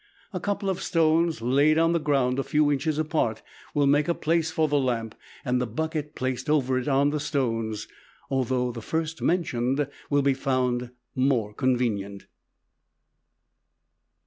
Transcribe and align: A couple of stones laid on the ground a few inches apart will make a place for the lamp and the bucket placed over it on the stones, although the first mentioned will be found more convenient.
A 0.33 0.39
couple 0.39 0.67
of 0.67 0.81
stones 0.81 1.43
laid 1.43 1.77
on 1.77 1.93
the 1.93 1.99
ground 1.99 2.39
a 2.39 2.43
few 2.43 2.71
inches 2.71 2.97
apart 2.97 3.43
will 3.75 3.85
make 3.85 4.07
a 4.07 4.15
place 4.15 4.49
for 4.49 4.67
the 4.67 4.79
lamp 4.79 5.13
and 5.45 5.61
the 5.61 5.67
bucket 5.67 6.15
placed 6.15 6.49
over 6.49 6.79
it 6.79 6.87
on 6.87 7.11
the 7.11 7.19
stones, 7.19 7.87
although 8.27 8.71
the 8.71 8.81
first 8.81 9.21
mentioned 9.21 9.87
will 10.09 10.23
be 10.23 10.33
found 10.33 10.89
more 11.13 11.53
convenient. 11.53 12.25